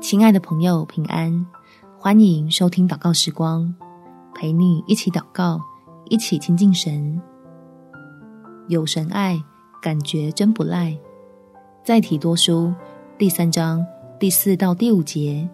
[0.00, 1.46] 亲爱的朋友，平安！
[1.98, 3.72] 欢迎收听祷告时光，
[4.34, 5.60] 陪你一起祷告，
[6.08, 7.20] 一起亲近神。
[8.68, 9.38] 有神爱，
[9.82, 10.96] 感觉真不赖。
[11.84, 12.72] 再提多书
[13.18, 13.84] 第三章
[14.18, 15.46] 第四到第五节，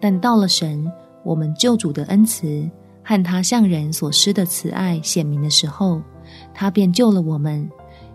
[0.00, 0.90] 但到了神，
[1.22, 2.68] 我们救主的恩慈
[3.04, 6.00] 和他向人所施的慈爱显明的时候，
[6.54, 7.70] 他便救了我们，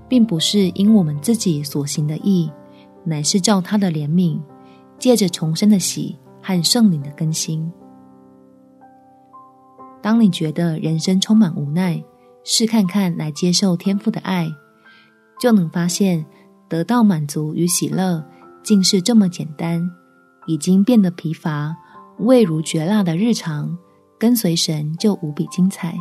[0.10, 2.52] 并不是因我们自己所行的义，
[3.04, 4.40] 乃是照他的怜悯，
[4.98, 7.72] 借着重生的喜和圣灵的更新。
[10.02, 12.04] 当你觉得人生充满无奈，
[12.44, 14.48] 试看看来接受天父的爱，
[15.40, 16.26] 就能发现
[16.70, 18.24] 得到满足与喜乐
[18.64, 19.90] 竟是这么简单。
[20.46, 21.76] 已经变得疲乏、
[22.20, 23.78] 味如嚼蜡的日常，
[24.18, 25.94] 跟随神就无比精彩。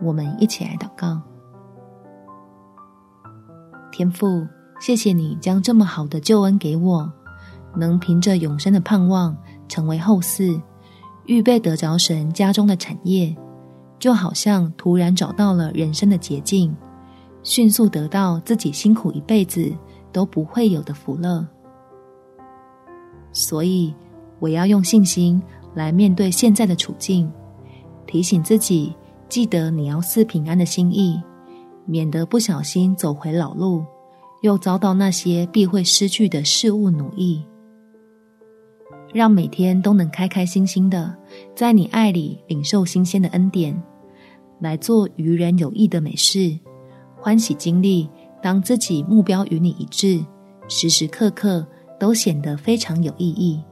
[0.00, 1.20] 我们一起来祷告。
[3.90, 4.46] 天父，
[4.78, 7.12] 谢谢你将这么好的救恩给我，
[7.76, 9.36] 能凭着永生的盼望
[9.68, 10.60] 成为后嗣，
[11.26, 13.34] 预备得着神家中的产业，
[13.98, 16.74] 就好像突然找到了人生的捷径，
[17.42, 19.72] 迅速得到自己辛苦一辈子
[20.12, 21.46] 都不会有的福乐。
[23.32, 23.94] 所以，
[24.38, 25.42] 我要用信心
[25.74, 27.30] 来面对现在的处境，
[28.06, 28.94] 提醒自己
[29.28, 31.20] 记得你要赐平安的心意。
[31.86, 33.84] 免得不小心走回老路，
[34.40, 37.44] 又遭到那些必会失去的事物奴役。
[39.14, 41.14] 让每天都能开开心心的，
[41.54, 43.80] 在你爱里领受新鲜的恩典，
[44.58, 46.58] 来做于人有益的美事，
[47.16, 48.10] 欢喜经历。
[48.42, 50.22] 当自己目标与你一致，
[50.68, 51.66] 时时刻刻
[51.98, 53.62] 都显得非常有意义。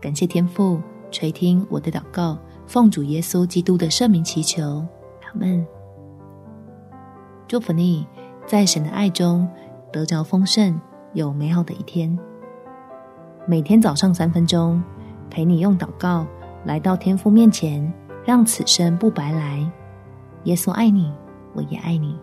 [0.00, 4.62] 感谢天父垂听我的祷告，奉主耶稣基督的圣名祈求，
[5.24, 5.66] 阿门。
[7.48, 8.06] 祝福你，
[8.46, 9.46] 在神的爱中
[9.92, 10.80] 得着丰盛，
[11.14, 12.16] 有美好的一天。
[13.50, 14.80] 每天早上三分钟，
[15.28, 16.24] 陪你用祷告
[16.64, 17.92] 来到天父面前，
[18.24, 19.68] 让此生不白来。
[20.44, 21.12] 耶稣爱你，
[21.52, 22.16] 我也爱你。